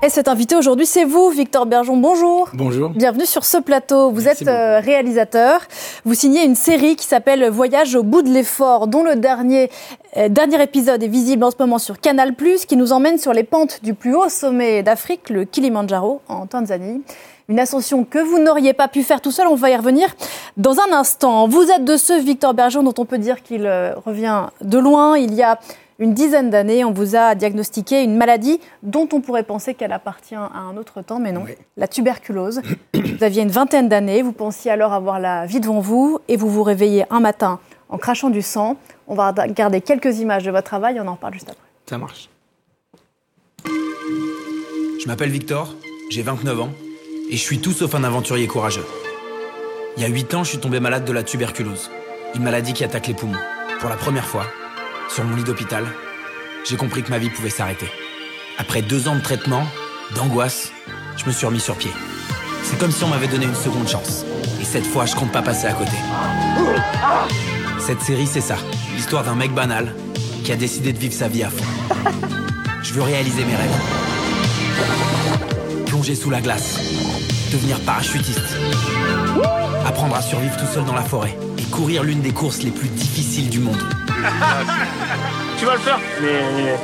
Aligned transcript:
Et 0.00 0.10
cet 0.10 0.28
invité 0.28 0.54
aujourd'hui, 0.54 0.86
c'est 0.86 1.04
vous, 1.04 1.28
Victor 1.30 1.66
Bergeon. 1.66 1.96
Bonjour. 1.96 2.48
Bonjour. 2.54 2.90
Bienvenue 2.90 3.26
sur 3.26 3.44
ce 3.44 3.56
plateau. 3.56 4.12
Vous 4.12 4.28
êtes 4.28 4.46
euh, 4.46 4.78
réalisateur. 4.78 5.60
Vous 6.04 6.14
signez 6.14 6.44
une 6.44 6.54
série 6.54 6.94
qui 6.94 7.04
s'appelle 7.04 7.48
Voyage 7.48 7.96
au 7.96 8.04
bout 8.04 8.22
de 8.22 8.28
l'effort, 8.28 8.86
dont 8.86 9.02
le 9.02 9.16
dernier, 9.16 9.70
euh, 10.16 10.28
dernier 10.28 10.62
épisode 10.62 11.02
est 11.02 11.08
visible 11.08 11.42
en 11.42 11.50
ce 11.50 11.56
moment 11.58 11.78
sur 11.78 11.98
Canal+, 11.98 12.36
qui 12.68 12.76
nous 12.76 12.92
emmène 12.92 13.18
sur 13.18 13.32
les 13.32 13.42
pentes 13.42 13.80
du 13.82 13.92
plus 13.92 14.14
haut 14.14 14.28
sommet 14.28 14.84
d'Afrique, 14.84 15.30
le 15.30 15.44
Kilimandjaro, 15.44 16.20
en 16.28 16.46
Tanzanie. 16.46 17.02
Une 17.48 17.58
ascension 17.58 18.04
que 18.04 18.20
vous 18.20 18.38
n'auriez 18.38 18.74
pas 18.74 18.86
pu 18.86 19.02
faire 19.02 19.20
tout 19.20 19.32
seul. 19.32 19.48
On 19.48 19.56
va 19.56 19.70
y 19.70 19.76
revenir 19.76 20.14
dans 20.56 20.78
un 20.78 20.92
instant. 20.92 21.48
Vous 21.48 21.72
êtes 21.72 21.84
de 21.84 21.96
ceux, 21.96 22.20
Victor 22.20 22.54
Bergeon, 22.54 22.84
dont 22.84 22.94
on 22.98 23.04
peut 23.04 23.18
dire 23.18 23.42
qu'il 23.42 23.66
euh, 23.66 23.94
revient 24.06 24.44
de 24.60 24.78
loin. 24.78 25.18
Il 25.18 25.34
y 25.34 25.42
a 25.42 25.58
une 25.98 26.14
dizaine 26.14 26.50
d'années, 26.50 26.84
on 26.84 26.92
vous 26.92 27.16
a 27.16 27.34
diagnostiqué 27.34 28.04
une 28.04 28.16
maladie 28.16 28.60
dont 28.82 29.08
on 29.12 29.20
pourrait 29.20 29.42
penser 29.42 29.74
qu'elle 29.74 29.92
appartient 29.92 30.36
à 30.36 30.58
un 30.58 30.76
autre 30.76 31.02
temps, 31.02 31.18
mais 31.18 31.32
non, 31.32 31.44
la 31.76 31.88
tuberculose. 31.88 32.60
vous 32.94 33.24
aviez 33.24 33.42
une 33.42 33.50
vingtaine 33.50 33.88
d'années, 33.88 34.22
vous 34.22 34.32
pensiez 34.32 34.70
alors 34.70 34.92
avoir 34.92 35.18
la 35.18 35.46
vie 35.46 35.60
devant 35.60 35.80
vous, 35.80 36.20
et 36.28 36.36
vous 36.36 36.48
vous 36.48 36.62
réveillez 36.62 37.04
un 37.10 37.20
matin 37.20 37.58
en 37.88 37.98
crachant 37.98 38.30
du 38.30 38.42
sang. 38.42 38.76
On 39.08 39.14
va 39.14 39.32
regarder 39.32 39.80
quelques 39.80 40.20
images 40.20 40.44
de 40.44 40.50
votre 40.50 40.66
travail, 40.66 41.00
on 41.00 41.06
en 41.08 41.16
parle 41.16 41.34
juste 41.34 41.50
après. 41.50 41.66
Ça 41.86 41.98
marche. 41.98 42.28
Je 43.66 45.06
m'appelle 45.06 45.30
Victor, 45.30 45.74
j'ai 46.10 46.22
29 46.22 46.60
ans, 46.60 46.70
et 47.28 47.36
je 47.36 47.42
suis 47.42 47.58
tout 47.58 47.72
sauf 47.72 47.94
un 47.94 48.04
aventurier 48.04 48.46
courageux. 48.46 48.86
Il 49.96 50.02
y 50.02 50.06
a 50.06 50.08
8 50.08 50.34
ans, 50.34 50.44
je 50.44 50.50
suis 50.50 50.58
tombé 50.58 50.78
malade 50.78 51.04
de 51.04 51.12
la 51.12 51.24
tuberculose, 51.24 51.90
une 52.36 52.44
maladie 52.44 52.72
qui 52.72 52.84
attaque 52.84 53.08
les 53.08 53.14
poumons. 53.14 53.38
Pour 53.80 53.88
la 53.88 53.96
première 53.96 54.26
fois, 54.26 54.44
sur 55.08 55.24
mon 55.24 55.36
lit 55.36 55.44
d'hôpital, 55.44 55.86
j'ai 56.68 56.76
compris 56.76 57.02
que 57.02 57.10
ma 57.10 57.18
vie 57.18 57.30
pouvait 57.30 57.50
s'arrêter. 57.50 57.88
Après 58.58 58.82
deux 58.82 59.08
ans 59.08 59.16
de 59.16 59.20
traitement, 59.20 59.66
d'angoisse, 60.14 60.72
je 61.16 61.24
me 61.26 61.32
suis 61.32 61.46
remis 61.46 61.60
sur 61.60 61.76
pied. 61.76 61.90
C'est 62.62 62.78
comme 62.78 62.90
si 62.90 63.02
on 63.04 63.08
m'avait 63.08 63.28
donné 63.28 63.46
une 63.46 63.54
seconde 63.54 63.88
chance. 63.88 64.24
Et 64.60 64.64
cette 64.64 64.86
fois, 64.86 65.06
je 65.06 65.14
compte 65.14 65.32
pas 65.32 65.42
passer 65.42 65.66
à 65.66 65.72
côté. 65.72 65.96
Cette 67.78 68.00
série, 68.02 68.26
c'est 68.26 68.40
ça. 68.40 68.56
L'histoire 68.94 69.24
d'un 69.24 69.34
mec 69.34 69.52
banal 69.52 69.94
qui 70.44 70.52
a 70.52 70.56
décidé 70.56 70.92
de 70.92 70.98
vivre 70.98 71.14
sa 71.14 71.28
vie 71.28 71.42
à 71.42 71.50
fond. 71.50 71.64
Je 72.82 72.92
veux 72.92 73.02
réaliser 73.02 73.44
mes 73.44 73.56
rêves. 73.56 73.80
Plonger 75.86 76.14
sous 76.14 76.30
la 76.30 76.40
glace. 76.40 76.78
Devenir 77.52 77.80
parachutiste. 77.80 78.58
Apprendre 79.86 80.16
à 80.16 80.22
survivre 80.22 80.56
tout 80.56 80.66
seul 80.72 80.84
dans 80.84 80.94
la 80.94 81.02
forêt. 81.02 81.36
Courir 81.70 82.02
l'une 82.02 82.20
des 82.20 82.32
courses 82.32 82.62
les 82.62 82.70
plus 82.70 82.88
difficiles 82.88 83.48
du 83.48 83.60
monde. 83.60 83.76
tu 85.58 85.64
vas 85.64 85.74
le 85.74 85.80
faire, 85.80 86.00
mais, 86.20 86.76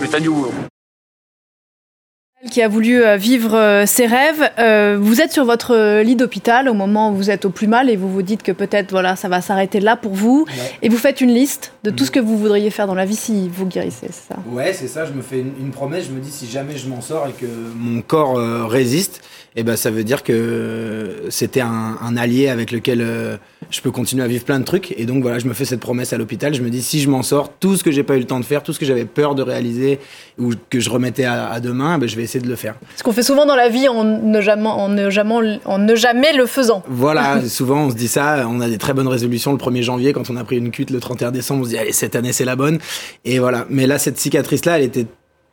mais 0.00 0.08
t'as 0.08 0.20
du 0.20 0.30
boulot 0.30 0.52
qui 2.50 2.60
a 2.60 2.68
voulu 2.68 3.02
euh, 3.02 3.16
vivre 3.16 3.54
euh, 3.54 3.86
ses 3.86 4.06
rêves. 4.06 4.50
Euh, 4.58 4.98
vous 5.00 5.22
êtes 5.22 5.32
sur 5.32 5.44
votre 5.46 6.02
lit 6.02 6.16
d'hôpital 6.16 6.68
au 6.68 6.74
moment 6.74 7.10
où 7.10 7.16
vous 7.16 7.30
êtes 7.30 7.46
au 7.46 7.50
plus 7.50 7.66
mal 7.66 7.88
et 7.88 7.96
vous 7.96 8.10
vous 8.10 8.22
dites 8.22 8.42
que 8.42 8.52
peut-être 8.52 8.90
voilà 8.90 9.16
ça 9.16 9.28
va 9.28 9.40
s'arrêter 9.40 9.80
là 9.80 9.96
pour 9.96 10.12
vous 10.12 10.44
et 10.82 10.88
vous 10.88 10.98
faites 10.98 11.22
une 11.22 11.32
liste 11.32 11.72
de 11.82 11.90
tout 11.90 12.04
ce 12.04 12.10
que 12.10 12.20
vous 12.20 12.36
voudriez 12.36 12.68
faire 12.70 12.86
dans 12.86 12.94
la 12.94 13.06
vie 13.06 13.16
si 13.16 13.48
vous 13.48 13.66
guérissez, 13.66 14.08
c'est 14.10 14.34
ça? 14.34 14.36
Ouais, 14.50 14.74
c'est 14.74 14.88
ça. 14.88 15.06
Je 15.06 15.12
me 15.12 15.22
fais 15.22 15.40
une, 15.40 15.70
promesse. 15.70 16.06
Je 16.08 16.12
me 16.12 16.20
dis 16.20 16.30
si 16.30 16.46
jamais 16.46 16.76
je 16.76 16.88
m'en 16.88 17.00
sors 17.00 17.26
et 17.26 17.32
que 17.32 17.46
mon 17.74 18.02
corps 18.02 18.36
résiste, 18.68 19.22
et 19.56 19.60
eh 19.60 19.62
ben 19.62 19.74
ça 19.74 19.90
veut 19.90 20.04
dire 20.04 20.22
que 20.22 21.22
c'était 21.30 21.62
un, 21.62 22.16
allié 22.18 22.48
avec 22.48 22.70
lequel 22.70 23.00
euh, 23.00 23.38
je 23.70 23.80
peux 23.80 23.90
continuer 23.90 24.22
à 24.22 24.26
vivre 24.26 24.44
plein 24.44 24.60
de 24.60 24.66
trucs. 24.66 24.92
Et 24.98 25.06
donc 25.06 25.22
voilà, 25.22 25.38
je 25.38 25.46
me 25.46 25.54
fais 25.54 25.64
cette 25.64 25.80
promesse 25.80 26.12
à 26.12 26.18
l'hôpital. 26.18 26.52
Je 26.52 26.60
me 26.60 26.68
dis 26.68 26.82
si 26.82 27.00
je 27.00 27.08
m'en 27.08 27.22
sors, 27.22 27.50
tout 27.54 27.74
ce 27.74 27.82
que 27.82 27.90
j'ai 27.90 28.02
pas 28.02 28.16
eu 28.16 28.18
le 28.18 28.26
temps 28.26 28.38
de 28.38 28.44
faire, 28.44 28.62
tout 28.62 28.74
ce 28.74 28.78
que 28.78 28.84
j'avais 28.84 29.06
peur 29.06 29.34
de 29.34 29.40
réaliser 29.42 29.98
ou 30.38 30.52
que 30.68 30.78
je 30.78 30.90
remettais 30.90 31.24
à, 31.24 31.58
demain, 31.60 31.96
ben 31.96 32.06
je 32.06 32.16
vais 32.16 32.25
essayer 32.26 32.44
de 32.44 32.48
le 32.48 32.56
faire. 32.56 32.74
Ce 32.96 33.02
qu'on 33.02 33.12
fait 33.12 33.22
souvent 33.22 33.46
dans 33.46 33.56
la 33.56 33.68
vie 33.68 33.88
en 33.88 34.04
ne 34.04 34.40
jamais, 34.40 34.68
en 34.68 34.88
ne 34.88 35.10
jamais, 35.10 35.58
en 35.64 35.78
ne 35.78 35.94
jamais 35.94 36.32
le 36.32 36.46
faisant. 36.46 36.82
Voilà, 36.88 37.40
souvent 37.48 37.86
on 37.86 37.90
se 37.90 37.96
dit 37.96 38.08
ça. 38.08 38.46
On 38.48 38.60
a 38.60 38.68
des 38.68 38.78
très 38.78 38.92
bonnes 38.92 39.08
résolutions 39.08 39.52
le 39.52 39.58
1er 39.58 39.82
janvier 39.82 40.12
quand 40.12 40.30
on 40.30 40.36
a 40.36 40.44
pris 40.44 40.58
une 40.58 40.70
cuite 40.70 40.90
le 40.90 41.00
31 41.00 41.30
décembre. 41.30 41.62
On 41.62 41.64
se 41.64 41.70
dit 41.70 41.78
allez 41.78 41.92
cette 41.92 42.14
année 42.14 42.32
c'est 42.32 42.44
la 42.44 42.56
bonne. 42.56 42.78
Et 43.24 43.38
voilà. 43.38 43.66
Mais 43.70 43.86
là 43.86 43.98
cette 43.98 44.18
cicatrice 44.18 44.64
là, 44.64 44.78
elle 44.78 44.84
était 44.84 45.06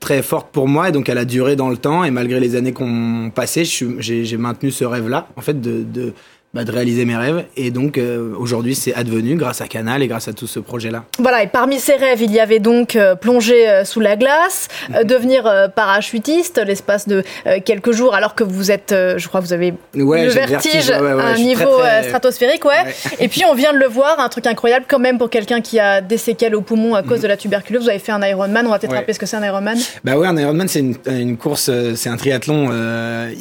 très 0.04 0.22
forte 0.22 0.52
pour 0.52 0.68
moi 0.68 0.90
et 0.90 0.92
donc 0.92 1.08
elle 1.08 1.18
a 1.18 1.24
duré 1.24 1.56
dans 1.56 1.70
le 1.70 1.78
temps 1.78 2.04
et 2.04 2.12
malgré 2.12 2.42
les 2.42 2.58
années 2.58 2.74
qu'on 2.74 3.32
passait, 3.34 3.64
j'ai 3.64 4.38
maintenu 4.38 4.70
ce 4.70 4.84
rêve-là, 4.84 5.30
en 5.38 5.42
fait, 5.42 5.62
de, 5.62 5.82
de, 5.82 6.14
bah, 6.54 6.64
de 6.66 6.72
réaliser 6.72 7.06
mes 7.06 7.16
rêves. 7.16 7.46
Et 7.58 7.72
donc 7.72 7.98
euh, 7.98 8.32
aujourd'hui, 8.38 8.76
c'est 8.76 8.94
advenu 8.94 9.38
grâce 9.38 9.62
à 9.62 9.68
Canal 9.68 10.04
et 10.04 10.08
grâce 10.08 10.28
à 10.28 10.34
tout 10.34 10.46
ce 10.46 10.60
projet-là. 10.60 11.06
Voilà, 11.18 11.42
et 11.42 11.48
parmi 11.48 11.80
ces 11.80 11.96
rêves, 11.96 12.22
il 12.22 12.32
y 12.32 12.40
avait 12.40 12.60
donc 12.60 12.96
euh, 12.96 13.16
plonger 13.16 13.68
euh, 13.68 13.86
sous 13.86 14.00
la 14.00 14.16
glace, 14.16 14.68
mhm. 14.90 15.04
devenir 15.04 15.72
parachutiste 15.76 16.62
l'espace 16.64 17.08
de 17.08 17.24
quelques 17.66 17.92
jours, 17.92 18.14
alors 18.14 18.36
que 18.36 18.44
vous 18.44 18.70
êtes, 18.70 18.94
je 18.94 19.28
crois, 19.28 19.40
vous 19.40 19.54
avez 19.54 19.74
le 19.96 20.30
vertige, 20.30 20.92
à 20.92 21.00
un 21.00 21.38
niveau 21.38 21.80
stratosphérique, 22.04 22.66
ouais. 22.66 22.94
Et 23.20 23.28
puis 23.28 23.44
on 23.50 23.56
vient 23.56 23.74
de 23.74 23.80
le 23.80 23.88
voir, 23.88 24.20
un 24.20 24.30
truc 24.30 24.46
incroyable 24.46 24.86
quand 24.88 25.00
même 25.00 25.18
pour 25.18 25.30
quelqu'un 25.30 25.62
qui 25.62 25.80
a 25.80 26.02
des 26.02 26.18
séquelles 26.18 26.56
au 26.56 26.62
poumon 26.62 26.94
à 26.94 27.02
cause 27.02 27.18
mhm. 27.18 27.24
de 27.24 27.28
la 27.30 27.38
tuberculose. 27.38 27.84
Vous 27.84 27.90
avez 27.90 28.00
fait 28.00 28.12
un 28.12 28.22
Ironman, 28.22 28.68
on 28.68 28.70
va 28.70 28.78
peut-être 28.78 28.94
rappeler 28.94 29.14
ce 29.14 29.20
que 29.20 29.26
c'est 29.26 29.38
un 29.38 29.44
Ironman. 29.44 29.78
Bah 30.04 30.18
ouais, 30.18 30.28
un 30.28 30.38
Ironman, 30.38 30.68
c'est 30.68 30.80
une, 30.80 30.96
une, 31.08 31.38
course, 31.38 31.72
c'est 31.96 32.10
un 32.10 32.18
triathlon 32.18 32.70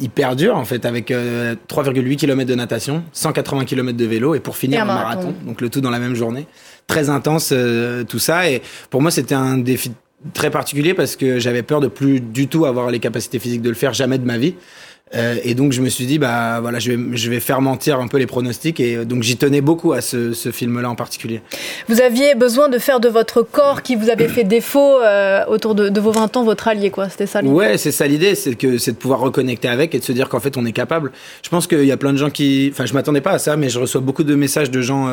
hyper 0.01 0.35
dur 0.35 0.57
en 0.57 0.65
fait, 0.65 0.85
avec 0.85 1.11
3,8 1.11 2.15
km 2.15 2.49
de 2.49 2.55
natation 2.55 3.02
180 3.11 3.65
km 3.65 3.97
de 3.97 4.05
vélo 4.05 4.35
et 4.35 4.39
pour 4.39 4.57
finir 4.57 4.81
un 4.81 4.85
marathon. 4.85 5.33
Donc 5.45 5.61
le 5.61 5.69
tout 5.69 5.81
dans 5.81 5.89
la 5.89 5.99
même 5.99 6.15
journée. 6.15 6.47
Très 6.87 7.09
intense 7.09 7.49
euh, 7.51 8.03
tout 8.03 8.19
ça 8.19 8.49
et 8.49 8.61
pour 8.89 9.01
moi 9.01 9.11
c'était 9.11 9.35
un 9.35 9.57
défi 9.57 9.91
très 10.33 10.49
particulier 10.49 10.93
parce 10.93 11.15
que 11.15 11.39
j'avais 11.39 11.63
peur 11.63 11.81
de 11.81 11.87
plus 11.87 12.21
du 12.21 12.47
tout 12.47 12.65
avoir 12.65 12.89
les 12.89 12.99
capacités 12.99 13.39
physiques 13.39 13.61
de 13.61 13.69
le 13.69 13.75
faire 13.75 13.93
jamais 13.93 14.17
de 14.17 14.25
ma 14.25 14.37
vie. 14.37 14.55
Euh, 15.15 15.35
et 15.43 15.53
donc 15.53 15.73
je 15.73 15.81
me 15.81 15.89
suis 15.89 16.05
dit 16.05 16.17
bah 16.17 16.59
voilà 16.59 16.79
je 16.79 16.91
vais 16.91 17.17
je 17.17 17.29
vais 17.29 17.39
faire 17.39 17.61
mentir 17.61 17.99
un 17.99 18.07
peu 18.07 18.17
les 18.17 18.25
pronostics 18.25 18.79
et 18.79 18.95
euh, 18.95 19.05
donc 19.05 19.21
j'y 19.21 19.37
tenais 19.37 19.61
beaucoup 19.61 19.93
à 19.93 20.01
ce, 20.01 20.33
ce 20.33 20.51
film-là 20.51 20.89
en 20.89 20.95
particulier. 20.95 21.41
Vous 21.87 22.01
aviez 22.01 22.33
besoin 22.33 22.67
de 22.67 22.79
faire 22.79 22.99
de 22.99 23.09
votre 23.09 23.43
corps 23.43 23.83
qui 23.83 23.95
vous 23.95 24.09
avait 24.09 24.27
fait 24.27 24.43
défaut 24.43 24.99
euh, 25.01 25.45
autour 25.47 25.75
de, 25.75 25.89
de, 25.89 26.01
vos 26.01 26.11
20 26.11 26.37
ans 26.37 26.43
votre 26.43 26.67
allié 26.67 26.89
quoi 26.89 27.09
c'était 27.09 27.27
ça 27.27 27.41
l'idée. 27.41 27.53
Ouais 27.53 27.77
c'est 27.77 27.91
ça 27.91 28.07
l'idée 28.07 28.33
c'est 28.33 28.55
que 28.55 28.79
c'est 28.79 28.93
de 28.93 28.97
pouvoir 28.97 29.19
reconnecter 29.19 29.67
avec 29.67 29.93
et 29.93 29.99
de 29.99 30.03
se 30.03 30.13
dire 30.13 30.29
qu'en 30.29 30.39
fait 30.39 30.57
on 30.57 30.65
est 30.65 30.71
capable. 30.71 31.11
Je 31.43 31.49
pense 31.49 31.67
qu'il 31.67 31.85
y 31.85 31.91
a 31.91 31.97
plein 31.97 32.13
de 32.13 32.17
gens 32.17 32.31
qui 32.31 32.69
enfin 32.73 32.87
je 32.87 32.93
m'attendais 32.93 33.21
pas 33.21 33.31
à 33.31 33.39
ça 33.39 33.55
mais 33.55 33.69
je 33.69 33.79
reçois 33.79 34.01
beaucoup 34.01 34.23
de 34.23 34.33
messages 34.33 34.71
de 34.71 34.81
gens 34.81 35.09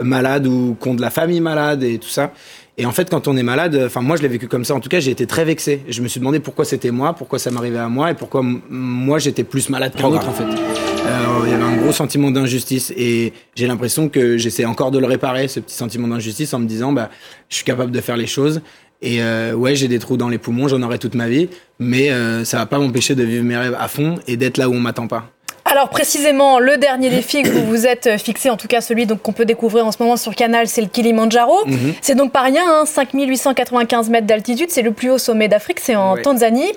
malades 0.00 0.46
ou 0.46 0.74
qui 0.80 0.88
ont 0.88 0.94
de 0.94 1.02
la 1.02 1.10
famille 1.10 1.40
malade 1.40 1.82
et 1.82 1.98
tout 1.98 2.08
ça 2.08 2.32
et 2.80 2.86
en 2.86 2.92
fait, 2.92 3.10
quand 3.10 3.26
on 3.26 3.36
est 3.36 3.42
malade, 3.42 3.82
enfin 3.84 4.02
moi 4.02 4.16
je 4.16 4.22
l'ai 4.22 4.28
vécu 4.28 4.46
comme 4.46 4.64
ça. 4.64 4.72
En 4.72 4.78
tout 4.78 4.88
cas, 4.88 5.00
j'ai 5.00 5.10
été 5.10 5.26
très 5.26 5.44
vexé. 5.44 5.82
Je 5.88 6.00
me 6.00 6.06
suis 6.06 6.20
demandé 6.20 6.38
pourquoi 6.38 6.64
c'était 6.64 6.92
moi, 6.92 7.12
pourquoi 7.12 7.40
ça 7.40 7.50
m'arrivait 7.50 7.78
à 7.78 7.88
moi, 7.88 8.12
et 8.12 8.14
pourquoi 8.14 8.42
moi 8.42 9.18
j'étais 9.18 9.42
plus 9.42 9.68
malade 9.68 9.94
qu'un 9.96 10.06
autre 10.06 10.28
en 10.28 10.32
fait. 10.32 10.44
Euh, 10.44 11.40
il 11.44 11.50
y 11.50 11.54
avait 11.54 11.64
un 11.64 11.76
gros 11.76 11.90
sentiment 11.90 12.30
d'injustice, 12.30 12.92
et 12.96 13.32
j'ai 13.56 13.66
l'impression 13.66 14.08
que 14.08 14.38
j'essaie 14.38 14.64
encore 14.64 14.92
de 14.92 15.00
le 15.00 15.06
réparer, 15.06 15.48
ce 15.48 15.58
petit 15.58 15.74
sentiment 15.74 16.06
d'injustice, 16.06 16.54
en 16.54 16.60
me 16.60 16.66
disant 16.66 16.92
bah 16.92 17.10
je 17.48 17.56
suis 17.56 17.64
capable 17.64 17.90
de 17.90 18.00
faire 18.00 18.16
les 18.16 18.28
choses. 18.28 18.60
Et 19.02 19.22
euh, 19.22 19.54
ouais, 19.54 19.74
j'ai 19.74 19.88
des 19.88 19.98
trous 19.98 20.16
dans 20.16 20.28
les 20.28 20.38
poumons, 20.38 20.68
j'en 20.68 20.82
aurai 20.82 20.98
toute 20.98 21.14
ma 21.16 21.28
vie, 21.28 21.48
mais 21.80 22.10
euh, 22.10 22.44
ça 22.44 22.58
va 22.58 22.66
pas 22.66 22.78
m'empêcher 22.78 23.16
de 23.16 23.24
vivre 23.24 23.44
mes 23.44 23.56
rêves 23.56 23.76
à 23.78 23.88
fond 23.88 24.16
et 24.28 24.36
d'être 24.36 24.56
là 24.56 24.68
où 24.68 24.74
on 24.74 24.80
m'attend 24.80 25.08
pas. 25.08 25.30
Alors 25.70 25.90
précisément, 25.90 26.58
le 26.58 26.78
dernier 26.78 27.10
défi 27.10 27.42
que 27.42 27.50
vous 27.50 27.66
vous 27.66 27.86
êtes 27.86 28.18
fixé, 28.18 28.48
en 28.48 28.56
tout 28.56 28.68
cas 28.68 28.80
celui 28.80 29.04
donc 29.04 29.20
qu'on 29.20 29.32
peut 29.32 29.44
découvrir 29.44 29.86
en 29.86 29.92
ce 29.92 30.02
moment 30.02 30.16
sur 30.16 30.34
Canal, 30.34 30.66
c'est 30.66 30.80
le 30.80 30.86
Kilimandjaro. 30.86 31.66
Mhm. 31.66 31.94
C'est 32.00 32.14
donc 32.14 32.32
pas 32.32 32.40
rien, 32.40 32.62
hein, 32.66 32.84
5895 32.86 34.08
mètres 34.08 34.26
d'altitude, 34.26 34.70
c'est 34.70 34.82
le 34.82 34.92
plus 34.92 35.10
haut 35.10 35.18
sommet 35.18 35.48
d'Afrique, 35.48 35.80
c'est 35.80 35.94
en 35.94 36.16
Tanzanie. 36.16 36.72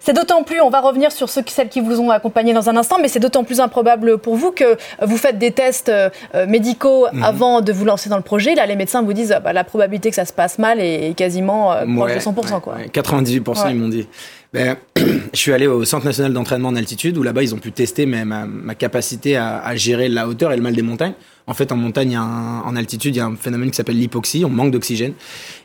C'est 0.00 0.12
d'autant 0.12 0.42
plus, 0.42 0.60
on 0.60 0.70
va 0.70 0.80
revenir 0.80 1.12
sur 1.12 1.28
ceux, 1.28 1.42
celles 1.46 1.68
qui 1.68 1.80
vous 1.80 2.00
ont 2.00 2.10
accompagné 2.10 2.52
dans 2.52 2.68
un 2.68 2.76
instant, 2.76 2.96
mais 3.00 3.08
c'est 3.08 3.20
d'autant 3.20 3.44
plus 3.44 3.60
improbable 3.60 4.18
pour 4.18 4.34
vous 4.34 4.50
que 4.50 4.76
vous 5.00 5.16
faites 5.16 5.38
des 5.38 5.52
tests 5.52 5.88
euh, 5.88 6.10
médicaux 6.48 7.06
mhm. 7.12 7.22
avant 7.22 7.60
de 7.60 7.72
vous 7.72 7.84
lancer 7.84 8.08
dans 8.10 8.16
le 8.16 8.22
projet. 8.22 8.56
Là, 8.56 8.66
les 8.66 8.76
médecins 8.76 9.02
vous 9.02 9.12
disent 9.12 9.36
bah, 9.44 9.52
la 9.52 9.64
probabilité 9.64 10.10
que 10.10 10.16
ça 10.16 10.24
se 10.24 10.32
passe 10.32 10.58
mal 10.58 10.80
est 10.80 11.16
quasiment 11.16 11.72
euh, 11.72 11.84
proche 11.96 12.14
de 12.14 12.18
100%. 12.18 12.60
Quoi. 12.60 12.76
98% 12.92 13.70
ils 13.70 13.76
m'ont 13.76 13.88
dit 13.88 14.08
ben, 14.52 14.76
je 15.32 15.38
suis 15.38 15.52
allé 15.52 15.66
au 15.66 15.84
Centre 15.84 16.04
national 16.04 16.32
d'entraînement 16.32 16.68
en 16.68 16.76
altitude 16.76 17.16
où 17.18 17.22
là-bas 17.22 17.42
ils 17.42 17.54
ont 17.54 17.58
pu 17.58 17.72
tester 17.72 18.06
ma, 18.06 18.24
ma, 18.24 18.74
capacité 18.74 19.36
à, 19.36 19.58
à, 19.58 19.76
gérer 19.76 20.08
la 20.08 20.28
hauteur 20.28 20.52
et 20.52 20.56
le 20.56 20.62
mal 20.62 20.74
des 20.74 20.82
montagnes. 20.82 21.14
En 21.46 21.54
fait, 21.54 21.72
en 21.72 21.76
montagne, 21.76 22.16
en 22.18 22.76
altitude, 22.76 23.16
il 23.16 23.18
y 23.18 23.20
a 23.20 23.26
un 23.26 23.36
phénomène 23.36 23.70
qui 23.70 23.76
s'appelle 23.76 23.98
l'hypoxie, 23.98 24.44
on 24.44 24.50
manque 24.50 24.70
d'oxygène. 24.70 25.14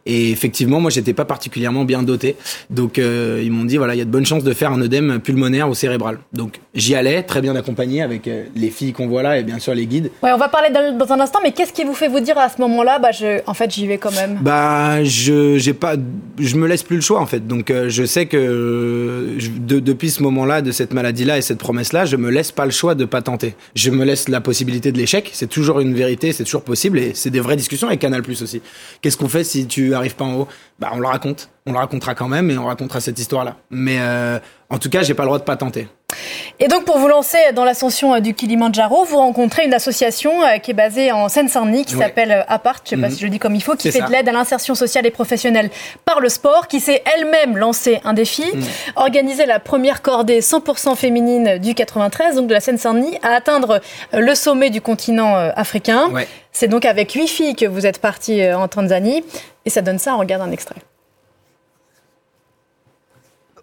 Et 0.06 0.32
effectivement, 0.32 0.80
moi, 0.80 0.90
j'étais 0.90 1.14
pas 1.14 1.26
particulièrement 1.26 1.84
bien 1.84 2.02
doté. 2.02 2.38
Donc, 2.70 2.98
euh, 2.98 3.42
ils 3.44 3.52
m'ont 3.52 3.66
dit, 3.66 3.78
voilà, 3.78 3.94
il 3.94 3.98
y 3.98 4.02
a 4.02 4.06
de 4.06 4.10
bonnes 4.10 4.26
chances 4.26 4.44
de 4.44 4.54
faire 4.54 4.72
un 4.72 4.82
œdème 4.82 5.20
pulmonaire 5.20 5.70
ou 5.70 5.76
cérébral. 5.76 6.20
Donc, 6.32 6.60
j'y 6.74 6.96
allais, 6.96 7.24
très 7.24 7.42
bien 7.42 7.56
accompagné 7.56 8.02
avec 8.02 8.28
euh, 8.28 8.46
les 8.56 8.70
filles 8.70 8.94
qu'on 8.94 9.08
voit 9.08 9.22
là 9.22 9.38
et 9.38 9.44
bien 9.44 9.60
sûr 9.60 9.76
les 9.76 9.86
guides. 9.86 10.10
Ouais, 10.24 10.32
on 10.32 10.38
va 10.38 10.48
parler 10.48 10.70
dans 10.70 11.12
un 11.12 11.20
instant, 11.20 11.40
mais 11.44 11.52
qu'est-ce 11.52 11.74
qui 11.74 11.84
vous 11.84 11.94
fait 11.94 12.08
vous 12.08 12.22
dire 12.22 12.38
à 12.38 12.48
ce 12.48 12.62
moment-là, 12.62 13.00
bah, 13.00 13.12
je, 13.12 13.42
en 13.46 13.54
fait, 13.54 13.70
j'y 13.70 13.86
vais 13.86 13.98
quand 13.98 14.16
même? 14.16 14.40
Bah, 14.42 15.04
je, 15.04 15.58
j'ai 15.58 15.74
pas, 15.74 15.96
je 16.40 16.56
me 16.56 16.68
laisse 16.68 16.84
plus 16.84 16.96
le 16.96 17.02
choix, 17.02 17.20
en 17.20 17.26
fait. 17.26 17.46
Donc, 17.46 17.70
euh, 17.70 17.90
je 17.90 18.06
sais 18.06 18.28
que 18.28 19.36
depuis 19.68 20.10
ce 20.10 20.24
moment-là, 20.24 20.62
de 20.62 20.72
cette 20.72 20.94
maladie-là 20.94 21.38
et 21.38 21.42
cette 21.42 21.60
promesse-là, 21.60 22.06
je 22.06 22.16
me 22.16 22.30
laisse 22.30 22.54
pas 22.54 22.66
le 22.66 22.72
choix 22.72 22.96
de 22.96 23.04
pas 23.04 23.22
tenter. 23.22 23.56
Je 23.76 23.92
me 23.92 24.06
laisse 24.06 24.30
la 24.30 24.40
possibilité 24.40 24.94
de 24.94 24.98
l'échec. 24.98 25.30
C'est 25.34 25.50
toujours 25.50 25.67
toujours 25.68 25.82
une 25.82 25.94
vérité, 25.94 26.32
c'est 26.32 26.46
toujours 26.46 26.64
possible 26.64 26.98
et 26.98 27.14
c'est 27.14 27.30
des 27.30 27.42
vraies 27.42 27.58
discussions 27.58 27.88
avec 27.88 28.00
Canal 28.00 28.22
Plus 28.22 28.42
aussi. 28.42 28.62
Qu'est-ce 29.02 29.18
qu'on 29.18 29.28
fait 29.28 29.44
si 29.44 29.68
tu 29.68 29.94
arrives 29.94 30.16
pas 30.16 30.24
en 30.24 30.34
haut? 30.36 30.48
Bah 30.80 30.92
on 30.94 31.00
le 31.00 31.08
raconte, 31.08 31.50
on 31.66 31.74
le 31.74 31.78
racontera 31.78 32.16
quand 32.16 32.30
même 32.30 32.50
et 32.50 32.58
on 32.58 32.66
racontera 32.66 33.02
cette 33.02 33.20
histoire-là. 33.20 33.58
Mais 33.70 33.98
euh, 34.00 34.40
en 34.70 34.78
tout 34.78 34.90
cas, 34.90 35.04
j'ai 35.04 35.14
pas 35.14 35.24
le 35.24 35.28
droit 35.28 35.40
de 35.40 35.44
pas 35.44 35.58
tenter. 35.58 35.90
Et 36.60 36.68
donc, 36.68 36.86
pour 36.86 36.98
vous 36.98 37.08
lancer 37.08 37.38
dans 37.54 37.64
l'ascension 37.64 38.16
euh, 38.16 38.20
du 38.20 38.34
Kilimandjaro, 38.34 39.06
vous 39.06 39.18
rencontrez 39.18 39.66
une 39.66 39.76
association 39.76 40.44
euh, 40.44 40.58
qui 40.58 40.72
est 40.72 40.74
basée 40.74 41.12
en 41.12 41.30
Seine-Saint-Denis, 41.30 41.86
qui 41.86 41.96
s'appelle 41.96 42.32
euh, 42.32 42.44
Apart, 42.48 42.78
je 42.84 42.96
ne 42.96 43.02
sais 43.02 43.02
pas 43.02 43.10
mhm. 43.10 43.14
si 43.14 43.20
je 43.20 43.26
le 43.26 43.30
dis 43.30 43.38
comme 43.38 43.54
il 43.54 43.62
faut, 43.62 43.76
qui 43.76 43.92
fait 43.92 44.02
de 44.02 44.12
l'aide 44.12 44.28
à 44.28 44.32
l'insertion 44.32 44.74
sociale 44.74 45.06
et 45.06 45.12
professionnelle 45.12 45.70
par 46.04 46.20
le 46.20 46.30
sport, 46.30 46.68
qui 46.68 46.80
s'est 46.80 47.04
elle-même 47.16 47.58
lancé 47.58 48.02
un 48.04 48.14
défi, 48.14 48.44
mhm. 48.52 48.64
organiser 48.96 49.46
la 49.46 49.60
première 49.60 50.02
cordée 50.02 50.40
100% 50.40 50.96
féminine 50.96 51.60
du 51.60 51.76
93, 51.76 52.38
donc 52.38 52.48
de 52.48 52.54
la 52.56 52.60
Seine-Saint-Denis, 52.60 53.20
à 53.22 53.36
atteindre 53.36 53.80
le 54.14 54.34
sommet 54.34 54.72
du 54.72 54.82
continent 54.82 55.36
africain. 55.56 56.10
C'est 56.52 56.68
donc 56.68 56.86
avec 56.86 57.12
huit 57.12 57.28
filles 57.28 57.56
que 57.56 57.68
vous 57.68 57.86
êtes 57.86 58.00
partie 58.00 58.44
en 58.52 58.68
Tanzanie, 58.68 59.24
et 59.66 59.70
ça 59.70 59.82
donne 59.82 60.00
ça, 60.00 60.16
on 60.16 60.20
regarde 60.20 60.42
un 60.42 60.52
extrait 60.52 60.78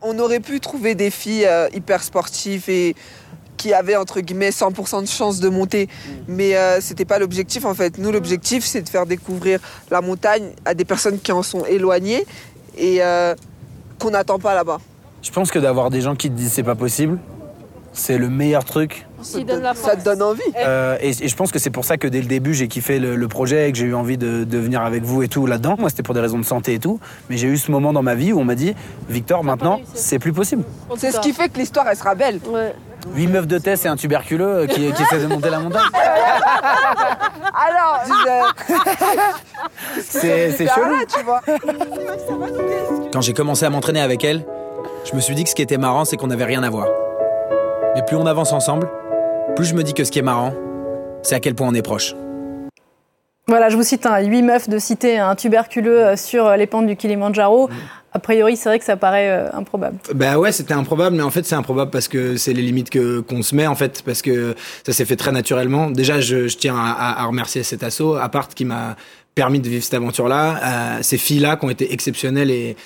on 0.04 0.18
aurait 0.18 0.40
pu 0.40 0.60
trouver 0.60 0.94
des 0.94 1.10
filles 1.10 1.46
euh, 1.46 1.68
hyper 1.74 2.02
sportives 2.02 2.68
et 2.68 2.94
qui 3.56 3.72
avaient 3.72 3.96
entre 3.96 4.20
guillemets 4.20 4.50
100% 4.50 5.02
de 5.02 5.08
chance 5.08 5.40
de 5.40 5.48
monter. 5.48 5.88
Mais 6.28 6.56
euh, 6.56 6.80
c'était 6.80 7.06
pas 7.06 7.18
l'objectif 7.18 7.64
en 7.64 7.74
fait. 7.74 7.98
Nous, 7.98 8.12
l'objectif, 8.12 8.64
c'est 8.64 8.82
de 8.82 8.88
faire 8.88 9.06
découvrir 9.06 9.60
la 9.90 10.00
montagne 10.00 10.50
à 10.64 10.74
des 10.74 10.84
personnes 10.84 11.18
qui 11.18 11.32
en 11.32 11.42
sont 11.42 11.64
éloignées 11.64 12.26
et 12.76 13.02
euh, 13.02 13.34
qu'on 13.98 14.10
n'attend 14.10 14.38
pas 14.38 14.54
là-bas. 14.54 14.78
Je 15.22 15.30
pense 15.30 15.50
que 15.50 15.58
d'avoir 15.58 15.88
des 15.90 16.02
gens 16.02 16.14
qui 16.14 16.28
te 16.28 16.34
disent 16.34 16.52
c'est 16.52 16.62
pas 16.62 16.74
possible, 16.74 17.18
c'est 17.92 18.18
le 18.18 18.28
meilleur 18.28 18.64
truc 18.64 19.06
ça 19.24 19.96
te 19.96 20.04
donne 20.04 20.22
envie. 20.22 20.40
Euh, 20.58 20.96
et, 21.00 21.12
je 21.12 21.36
pense 21.36 21.50
que 21.50 21.58
c'est 21.58 21.70
pour 21.70 21.84
ça 21.84 21.96
que 21.96 22.06
dès 22.06 22.20
le 22.20 22.26
début, 22.26 22.54
j'ai 22.54 22.68
kiffé 22.68 22.98
le, 22.98 23.28
projet 23.28 23.68
et 23.68 23.72
que 23.72 23.78
j'ai 23.78 23.86
eu 23.86 23.94
envie 23.94 24.18
de, 24.18 24.58
venir 24.58 24.82
avec 24.82 25.02
vous 25.02 25.22
et 25.22 25.28
tout 25.28 25.46
là-dedans. 25.46 25.76
Moi, 25.78 25.90
c'était 25.90 26.02
pour 26.02 26.14
des 26.14 26.20
raisons 26.20 26.38
de 26.38 26.44
santé 26.44 26.74
et 26.74 26.78
tout. 26.78 27.00
Mais 27.28 27.36
j'ai 27.36 27.48
eu 27.48 27.56
ce 27.56 27.70
moment 27.70 27.92
dans 27.92 28.02
ma 28.02 28.14
vie 28.14 28.32
où 28.32 28.40
on 28.40 28.44
m'a 28.44 28.54
dit 28.54 28.74
Victor, 29.08 29.42
maintenant, 29.42 29.80
c'est 29.94 30.18
plus 30.18 30.32
possible. 30.32 30.64
C'est 30.96 31.10
ce 31.10 31.20
qui 31.20 31.32
fait 31.32 31.48
que 31.48 31.58
l'histoire, 31.58 31.86
elle 31.88 31.96
sera 31.96 32.14
belle. 32.14 32.40
Ouais. 32.48 32.74
8 33.14 33.26
meufs 33.26 33.46
de 33.46 33.58
test 33.58 33.84
et 33.84 33.88
un 33.88 33.96
tuberculeux 33.96 34.66
qui, 34.66 34.90
qui 34.92 35.02
essaie 35.02 35.20
de 35.20 35.26
monter 35.26 35.50
la 35.50 35.58
montagne. 35.58 35.82
Alors, 37.54 38.02
c'est 40.00 40.56
chelou. 40.56 40.96
tu 41.06 41.22
vois. 41.24 41.40
Quand 43.12 43.20
j'ai 43.20 43.34
commencé 43.34 43.64
à 43.64 43.70
m'entraîner 43.70 44.00
avec 44.00 44.24
elle, 44.24 44.44
je 45.04 45.14
me 45.14 45.20
suis 45.20 45.34
dit 45.34 45.44
que 45.44 45.50
ce 45.50 45.54
qui 45.54 45.62
était 45.62 45.78
marrant, 45.78 46.04
c'est 46.04 46.16
qu'on 46.16 46.28
n'avait 46.28 46.44
rien 46.44 46.62
à 46.62 46.70
voir. 46.70 46.88
Mais 47.94 48.02
plus 48.02 48.16
on 48.16 48.26
avance 48.26 48.52
ensemble, 48.52 48.88
plus 49.54 49.66
je 49.66 49.74
me 49.74 49.82
dis 49.82 49.94
que 49.94 50.04
ce 50.04 50.10
qui 50.10 50.18
est 50.18 50.22
marrant, 50.22 50.52
c'est 51.22 51.34
à 51.34 51.40
quel 51.40 51.54
point 51.54 51.68
on 51.68 51.74
est 51.74 51.82
proche. 51.82 52.14
Voilà, 53.46 53.68
je 53.68 53.76
vous 53.76 53.82
cite 53.82 54.06
un 54.06 54.20
8 54.20 54.42
meufs 54.42 54.68
de 54.68 54.78
citer 54.78 55.18
un 55.18 55.34
tuberculeux 55.34 56.04
euh, 56.04 56.16
sur 56.16 56.56
les 56.56 56.66
pentes 56.66 56.86
du 56.86 56.96
Kilimanjaro. 56.96 57.68
A 58.12 58.18
priori, 58.18 58.56
c'est 58.56 58.68
vrai 58.68 58.78
que 58.78 58.84
ça 58.84 58.96
paraît 58.96 59.28
euh, 59.28 59.52
improbable. 59.52 59.98
Bah 60.14 60.38
ouais, 60.38 60.50
c'était 60.50 60.72
improbable, 60.72 61.16
mais 61.16 61.22
en 61.22 61.30
fait, 61.30 61.44
c'est 61.44 61.54
improbable 61.54 61.90
parce 61.90 62.08
que 62.08 62.36
c'est 62.36 62.54
les 62.54 62.62
limites 62.62 62.88
que 62.88 63.20
qu'on 63.20 63.42
se 63.42 63.54
met 63.54 63.66
en 63.66 63.74
fait, 63.74 64.02
parce 64.04 64.22
que 64.22 64.54
ça 64.86 64.92
s'est 64.92 65.04
fait 65.04 65.16
très 65.16 65.32
naturellement. 65.32 65.90
Déjà, 65.90 66.20
je, 66.20 66.46
tiens 66.46 66.76
à, 66.76 67.24
remercier 67.26 67.62
cet 67.62 67.82
assaut, 67.82 68.14
Apart, 68.14 68.48
qui 68.48 68.64
m'a 68.64 68.96
permis 69.34 69.60
de 69.60 69.68
vivre 69.68 69.84
cette 69.84 69.94
aventure-là. 69.94 70.60
Euh, 70.62 70.98
ces 71.02 71.18
filles-là 71.18 71.56
qui 71.56 71.66
ont 71.66 71.70
été 71.70 71.92
exceptionnelles 71.92 72.50
et 72.50 72.76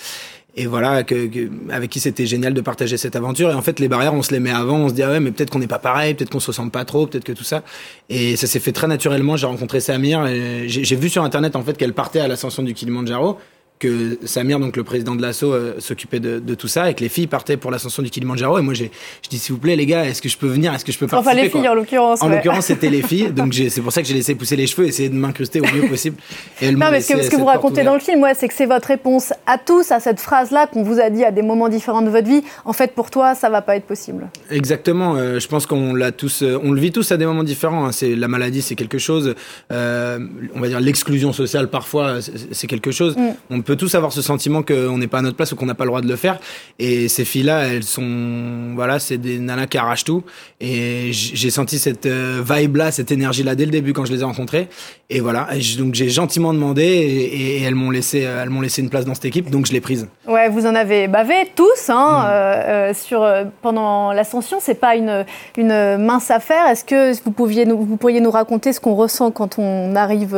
et 0.56 0.66
voilà 0.66 1.04
que, 1.04 1.28
avec 1.70 1.90
qui 1.90 2.00
c'était 2.00 2.26
génial 2.26 2.54
de 2.54 2.60
partager 2.60 2.96
cette 2.96 3.16
aventure. 3.16 3.50
Et 3.50 3.54
en 3.54 3.62
fait 3.62 3.78
les 3.80 3.88
barrières 3.88 4.14
on 4.14 4.22
se 4.22 4.32
les 4.32 4.40
met 4.40 4.50
avant 4.50 4.78
on 4.78 4.88
se 4.88 4.94
dit 4.94 5.02
ah 5.02 5.10
ouais 5.10 5.20
mais 5.20 5.30
peut-être 5.30 5.50
qu'on 5.50 5.58
n'est 5.58 5.66
pas 5.68 5.78
pareil 5.78 6.14
peut-être 6.14 6.30
qu'on 6.30 6.40
se 6.40 6.48
ressemble 6.48 6.70
pas 6.70 6.84
trop 6.84 7.06
peut-être 7.06 7.24
que 7.24 7.32
tout 7.32 7.44
ça. 7.44 7.62
Et 8.08 8.36
ça 8.36 8.46
s'est 8.46 8.60
fait 8.60 8.72
très 8.72 8.86
naturellement. 8.86 9.36
J'ai 9.36 9.46
rencontré 9.46 9.80
Samir 9.80 10.26
j'ai 10.66 10.96
vu 10.96 11.08
sur 11.08 11.22
internet 11.22 11.54
en 11.56 11.62
fait 11.62 11.76
qu'elle 11.76 11.94
partait 11.94 12.20
à 12.20 12.28
l'ascension 12.28 12.62
du 12.62 12.74
Kilimanjaro 12.74 13.38
que 13.78 14.18
Samir, 14.24 14.58
donc 14.58 14.76
le 14.76 14.84
président 14.84 15.14
de 15.14 15.22
l'assaut, 15.22 15.52
euh, 15.52 15.74
s'occupait 15.78 16.20
de, 16.20 16.38
de, 16.38 16.54
tout 16.54 16.68
ça 16.68 16.90
et 16.90 16.94
que 16.94 17.00
les 17.00 17.08
filles 17.08 17.26
partaient 17.26 17.56
pour 17.56 17.70
l'ascension 17.70 18.02
du 18.02 18.10
Kilimanjaro. 18.10 18.58
Et 18.58 18.62
moi, 18.62 18.74
j'ai, 18.74 18.90
je 19.22 19.28
dis 19.28 19.38
s'il 19.38 19.54
vous 19.54 19.60
plaît, 19.60 19.76
les 19.76 19.86
gars, 19.86 20.04
est-ce 20.04 20.20
que 20.20 20.28
je 20.28 20.36
peux 20.36 20.48
venir? 20.48 20.74
Est-ce 20.74 20.84
que 20.84 20.92
je 20.92 20.98
peux 20.98 21.06
participer 21.06 21.30
Enfin, 21.32 21.42
les 21.42 21.50
filles, 21.50 21.68
en 21.68 21.74
l'occurrence. 21.74 22.22
En 22.22 22.28
l'occurrence, 22.28 22.66
c'était 22.66 22.90
les 22.90 23.02
filles. 23.02 23.30
Donc, 23.32 23.54
c'est 23.54 23.80
pour 23.80 23.92
ça 23.92 24.02
que 24.02 24.08
j'ai 24.08 24.14
laissé 24.14 24.34
pousser 24.34 24.56
les 24.56 24.66
cheveux 24.66 24.86
et 24.86 24.88
essayé 24.88 25.08
de 25.08 25.14
m'incruster 25.14 25.60
au 25.60 25.64
mieux 25.64 25.88
possible. 25.88 26.16
Et 26.60 26.72
non, 26.72 26.90
mais 26.90 27.00
ce 27.00 27.12
que, 27.12 27.22
ce 27.22 27.30
que 27.30 27.36
vous 27.36 27.44
racontez 27.44 27.84
dans 27.84 27.94
le 27.94 28.00
film, 28.00 28.22
ouais, 28.22 28.34
c'est 28.34 28.48
que 28.48 28.54
c'est 28.54 28.66
votre 28.66 28.88
réponse 28.88 29.32
à 29.46 29.58
tous, 29.58 29.92
à 29.92 30.00
cette 30.00 30.20
phrase-là 30.20 30.66
qu'on 30.66 30.82
vous 30.82 31.00
a 31.00 31.10
dit 31.10 31.24
à 31.24 31.30
des 31.30 31.42
moments 31.42 31.68
différents 31.68 32.02
de 32.02 32.10
votre 32.10 32.28
vie. 32.28 32.42
En 32.64 32.72
fait, 32.72 32.92
pour 32.94 33.10
toi, 33.10 33.34
ça 33.34 33.48
va 33.48 33.62
pas 33.62 33.76
être 33.76 33.86
possible. 33.86 34.28
Exactement. 34.50 35.14
Euh, 35.16 35.38
je 35.38 35.48
pense 35.48 35.66
qu'on 35.66 35.94
l'a 35.94 36.12
tous, 36.12 36.42
euh, 36.42 36.58
on 36.62 36.72
le 36.72 36.80
vit 36.80 36.92
tous 36.92 37.12
à 37.12 37.16
des 37.16 37.26
moments 37.26 37.44
différents. 37.44 37.86
Hein. 37.86 37.92
C'est 37.92 38.16
la 38.16 38.28
maladie, 38.28 38.62
c'est 38.62 38.74
quelque 38.74 38.98
chose. 38.98 39.34
on 39.70 40.60
va 40.60 40.68
dire 40.68 40.80
l'exclusion 40.80 41.32
sociale 41.32 41.68
parfois, 41.68 42.18
c'est 42.52 42.66
quelque 42.66 42.90
chose. 42.90 43.16
Mm. 43.16 43.30
On 43.50 43.62
peut 43.68 43.76
tous 43.76 43.94
avoir 43.94 44.12
ce 44.12 44.22
sentiment 44.22 44.62
qu'on 44.62 44.96
n'est 44.96 45.08
pas 45.08 45.18
à 45.18 45.22
notre 45.22 45.36
place 45.36 45.52
ou 45.52 45.56
qu'on 45.56 45.66
n'a 45.66 45.74
pas 45.74 45.84
le 45.84 45.90
droit 45.90 46.00
de 46.00 46.08
le 46.08 46.16
faire. 46.16 46.40
Et 46.78 47.06
ces 47.08 47.26
filles-là, 47.26 47.66
elles 47.66 47.84
sont, 47.84 48.72
voilà, 48.74 48.98
c'est 48.98 49.18
des 49.18 49.38
nanas 49.38 49.66
qui 49.66 49.76
arrachent 49.76 50.04
tout. 50.04 50.24
Et 50.58 51.10
j'ai 51.12 51.50
senti 51.50 51.78
cette 51.78 52.06
euh, 52.06 52.42
vibe-là, 52.48 52.90
cette 52.92 53.12
énergie-là 53.12 53.54
dès 53.54 53.66
le 53.66 53.70
début 53.70 53.92
quand 53.92 54.06
je 54.06 54.12
les 54.14 54.22
ai 54.22 54.24
rencontrées. 54.24 54.68
Et 55.10 55.20
voilà. 55.20 55.48
donc 55.76 55.92
j'ai 55.92 56.08
gentiment 56.08 56.54
demandé 56.54 56.82
et, 56.82 57.62
elles 57.62 57.74
m'ont 57.74 57.90
laissé, 57.90 58.24
euh, 58.24 58.42
elles 58.42 58.48
m'ont 58.48 58.62
laissé 58.62 58.80
une 58.80 58.88
place 58.88 59.04
dans 59.04 59.12
cette 59.12 59.26
équipe, 59.26 59.50
donc 59.50 59.66
je 59.66 59.72
l'ai 59.72 59.82
prise. 59.82 60.08
Ouais, 60.26 60.48
vous 60.48 60.64
en 60.64 60.74
avez 60.74 61.06
bavé 61.06 61.34
tous 61.54 61.90
hein, 61.90 62.20
mm. 62.20 62.30
euh, 62.30 62.94
sur 62.94 63.30
pendant 63.60 64.14
l'ascension. 64.14 64.60
C'est 64.62 64.80
pas 64.80 64.96
une 64.96 65.26
une 65.58 65.98
mince 65.98 66.30
affaire. 66.30 66.66
Est-ce 66.68 66.86
que 66.86 67.12
vous 67.22 67.32
pouviez 67.32 67.66
vous 67.66 67.98
pourriez 67.98 68.22
nous 68.22 68.30
raconter 68.30 68.72
ce 68.72 68.80
qu'on 68.80 68.94
ressent 68.94 69.30
quand 69.30 69.58
on 69.58 69.94
arrive 69.94 70.34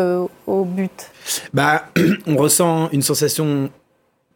au 0.49 0.65
but? 0.65 1.13
Bah, 1.55 1.87
on 2.27 2.37
ressent 2.37 2.91
une 2.93 3.03
sensation 3.03 3.71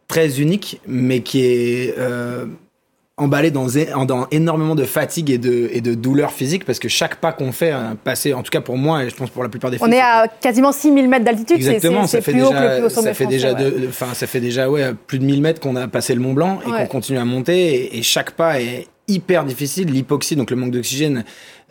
très 0.07 0.39
unique, 0.39 0.81
mais 0.87 1.21
qui 1.21 1.45
est 1.45 1.95
euh, 1.97 2.45
emballé 3.17 3.49
dans, 3.49 3.67
dans, 4.05 4.27
énormément 4.29 4.75
de 4.75 4.83
fatigue 4.83 5.31
et 5.31 5.37
de, 5.37 5.69
et 5.71 5.81
de 5.81 5.93
douleur 5.93 6.31
physique, 6.31 6.65
parce 6.65 6.79
que 6.79 6.89
chaque 6.89 7.15
pas 7.15 7.31
qu'on 7.31 7.51
fait, 7.51 7.71
un 7.71 7.95
passé, 7.95 8.33
en 8.33 8.43
tout 8.43 8.51
cas 8.51 8.61
pour 8.61 8.77
moi, 8.77 9.03
et 9.03 9.09
je 9.09 9.15
pense 9.15 9.29
pour 9.29 9.41
la 9.41 9.49
plupart 9.49 9.71
des 9.71 9.77
filles... 9.77 9.87
On 9.87 9.91
est 9.91 10.01
à 10.01 10.27
quasiment 10.27 10.71
6000 10.71 11.07
mètres 11.07 11.25
d'altitude, 11.25 11.55
Exactement, 11.55 12.07
ça 12.07 12.21
fait, 12.21 12.33
plus 12.33 12.41
déjà, 12.41 12.85
haut 12.85 12.89
ça 12.89 13.13
fait 13.13 13.25
déjà 13.25 13.55
enfin, 13.87 14.13
ça 14.13 14.27
fait 14.27 14.41
déjà 14.41 14.69
ouais, 14.69 14.93
plus 15.07 15.19
de 15.19 15.25
1000 15.25 15.41
mètres 15.41 15.61
qu'on 15.61 15.75
a 15.75 15.87
passé 15.87 16.13
le 16.13 16.19
Mont 16.19 16.33
Blanc 16.33 16.59
et 16.67 16.69
qu'on 16.69 16.87
continue 16.87 17.17
à 17.17 17.25
monter, 17.25 17.97
et, 17.97 18.03
chaque 18.03 18.31
pas 18.31 18.59
est 18.61 18.87
hyper 19.07 19.45
difficile. 19.45 19.91
L'hypoxie, 19.91 20.35
donc 20.35 20.51
le 20.51 20.57
manque 20.57 20.71
d'oxygène, 20.71 21.23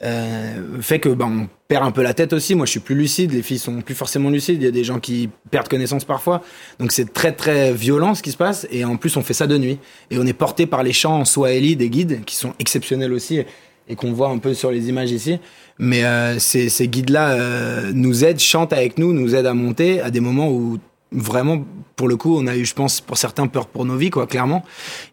euh, 0.02 0.80
fait 0.80 0.98
que 0.98 1.10
ben, 1.10 1.48
perd 1.74 1.84
un 1.84 1.90
peu 1.90 2.02
la 2.02 2.14
tête 2.14 2.32
aussi. 2.32 2.54
Moi, 2.54 2.66
je 2.66 2.70
suis 2.70 2.80
plus 2.80 2.94
lucide. 2.94 3.32
Les 3.32 3.42
filles 3.42 3.58
sont 3.58 3.80
plus 3.80 3.96
forcément 3.96 4.30
lucides. 4.30 4.62
Il 4.62 4.64
y 4.64 4.68
a 4.68 4.70
des 4.70 4.84
gens 4.84 5.00
qui 5.00 5.28
perdent 5.50 5.66
connaissance 5.66 6.04
parfois. 6.04 6.40
Donc, 6.78 6.92
c'est 6.92 7.12
très 7.12 7.32
très 7.32 7.72
violent 7.72 8.14
ce 8.14 8.22
qui 8.22 8.30
se 8.30 8.36
passe. 8.36 8.64
Et 8.70 8.84
en 8.84 8.96
plus, 8.96 9.16
on 9.16 9.22
fait 9.22 9.34
ça 9.34 9.48
de 9.48 9.58
nuit. 9.58 9.80
Et 10.12 10.18
on 10.18 10.24
est 10.24 10.34
porté 10.34 10.66
par 10.66 10.84
les 10.84 10.92
chants 10.92 11.18
en 11.18 11.24
swahili 11.24 11.74
des 11.74 11.90
guides 11.90 12.24
qui 12.24 12.36
sont 12.36 12.54
exceptionnels 12.60 13.12
aussi 13.12 13.40
et 13.88 13.96
qu'on 13.96 14.12
voit 14.12 14.28
un 14.28 14.38
peu 14.38 14.54
sur 14.54 14.70
les 14.70 14.88
images 14.88 15.10
ici. 15.10 15.40
Mais 15.80 16.04
euh, 16.04 16.38
ces, 16.38 16.68
guides-là 16.86 17.30
euh, 17.32 17.90
nous 17.92 18.24
aident, 18.24 18.38
chantent 18.38 18.72
avec 18.72 18.96
nous, 18.96 19.12
nous 19.12 19.34
aident 19.34 19.46
à 19.46 19.54
monter 19.54 20.00
à 20.00 20.12
des 20.12 20.20
moments 20.20 20.52
où 20.52 20.78
vraiment, 21.10 21.64
pour 21.96 22.08
le 22.08 22.16
coup, 22.16 22.36
on 22.36 22.46
a 22.46 22.56
eu, 22.56 22.64
je 22.64 22.74
pense, 22.74 23.00
pour 23.00 23.16
certains, 23.16 23.46
peur 23.46 23.66
pour 23.66 23.84
nos 23.84 23.96
vies, 23.96 24.10
quoi, 24.10 24.26
clairement. 24.26 24.64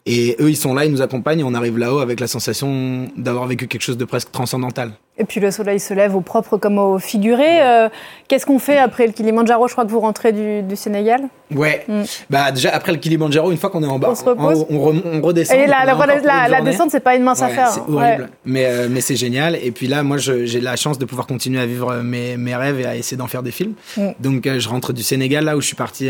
Et 0.05 0.35
eux, 0.39 0.49
ils 0.49 0.57
sont 0.57 0.73
là, 0.73 0.85
ils 0.85 0.91
nous 0.91 1.01
accompagnent, 1.01 1.39
et 1.39 1.43
on 1.43 1.53
arrive 1.53 1.77
là-haut 1.77 1.99
avec 1.99 2.19
la 2.19 2.27
sensation 2.27 3.07
d'avoir 3.17 3.47
vécu 3.47 3.67
quelque 3.67 3.83
chose 3.83 3.97
de 3.97 4.05
presque 4.05 4.31
transcendantal. 4.31 4.93
Et 5.21 5.23
puis 5.23 5.39
le 5.39 5.51
soleil 5.51 5.79
se 5.79 5.93
lève 5.93 6.15
au 6.15 6.21
propre 6.21 6.57
comme 6.57 6.79
au 6.79 6.97
figuré. 6.97 7.61
Euh, 7.61 7.89
qu'est-ce 8.27 8.47
qu'on 8.47 8.57
fait 8.57 8.79
après 8.79 9.05
le 9.05 9.13
Kilimanjaro? 9.13 9.67
Je 9.67 9.73
crois 9.73 9.85
que 9.85 9.91
vous 9.91 9.99
rentrez 9.99 10.31
du, 10.31 10.75
Sénégal. 10.75 11.21
Ouais. 11.53 11.85
Mm. 11.87 12.01
Bah 12.31 12.51
déjà 12.51 12.73
après 12.73 12.91
le 12.91 12.97
Kilimanjaro, 12.97 13.51
une 13.51 13.57
fois 13.57 13.69
qu'on 13.69 13.83
est 13.83 13.87
en 13.87 13.99
bas, 13.99 14.13
on, 14.25 15.21
redescend. 15.21 15.59
Et 15.59 15.67
la, 15.67 15.85
la, 15.85 16.47
la, 16.47 16.61
descente, 16.61 16.89
c'est 16.89 17.01
pas 17.01 17.15
une 17.15 17.21
mince 17.21 17.43
affaire. 17.43 17.69
C'est 17.69 17.81
horrible, 17.81 18.29
mais 18.45 18.65
euh, 18.65 18.87
mais 18.89 19.01
c'est 19.01 19.15
génial. 19.15 19.55
Et 19.61 19.69
puis 19.69 19.85
là, 19.85 20.01
moi, 20.01 20.17
j'ai 20.17 20.59
la 20.59 20.75
chance 20.75 20.97
de 20.97 21.05
pouvoir 21.05 21.27
continuer 21.27 21.61
à 21.61 21.67
vivre 21.67 21.97
mes, 21.97 22.35
mes 22.35 22.55
rêves 22.55 22.79
et 22.79 22.85
à 22.85 22.95
essayer 22.95 23.17
d'en 23.17 23.27
faire 23.27 23.43
des 23.43 23.51
films. 23.51 23.73
Mm. 23.97 24.07
Donc 24.19 24.47
euh, 24.47 24.59
je 24.59 24.69
rentre 24.69 24.91
du 24.91 25.03
Sénégal 25.03 25.45
là 25.45 25.55
où 25.55 25.61
je 25.61 25.67
suis 25.67 25.75
parti 25.75 26.09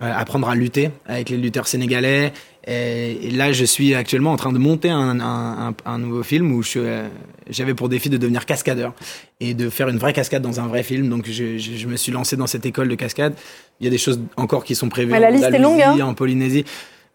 apprendre 0.00 0.48
à 0.48 0.54
lutter 0.54 0.90
avec 1.06 1.30
les 1.30 1.36
lutteurs 1.36 1.66
sénégalais. 1.66 2.32
Et, 2.66 3.30
là, 3.30 3.52
je 3.52 3.64
suis 3.64 3.94
actuellement 3.94 4.32
en 4.32 4.36
train 4.36 4.52
de 4.52 4.58
monter 4.58 4.90
un, 4.90 5.20
un, 5.20 5.74
un 5.84 5.98
nouveau 5.98 6.22
film 6.22 6.52
où 6.52 6.62
j'avais 6.62 7.74
pour 7.74 7.88
défi 7.88 8.10
de 8.10 8.18
devenir 8.18 8.44
cascadeur 8.44 8.92
et 9.40 9.54
de 9.54 9.70
faire 9.70 9.88
une 9.88 9.98
vraie 9.98 10.12
cascade 10.12 10.42
dans 10.42 10.60
un 10.60 10.66
vrai 10.66 10.82
film. 10.82 11.08
Donc, 11.08 11.26
je, 11.26 11.58
je, 11.58 11.86
me 11.86 11.96
suis 11.96 12.12
lancé 12.12 12.36
dans 12.36 12.46
cette 12.46 12.66
école 12.66 12.88
de 12.88 12.94
cascade. 12.94 13.34
Il 13.80 13.84
y 13.84 13.86
a 13.86 13.90
des 13.90 13.98
choses 13.98 14.20
encore 14.36 14.64
qui 14.64 14.74
sont 14.74 14.88
prévues 14.88 15.12
la 15.12 15.30
liste 15.30 15.44
est 15.44 15.58
longue, 15.58 15.80
hein. 15.80 15.98
en 16.00 16.14
Polynésie. 16.14 16.64